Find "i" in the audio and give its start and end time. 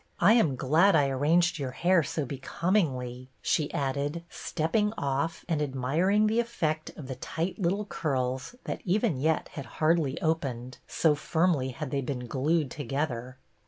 0.19-0.33, 0.95-1.09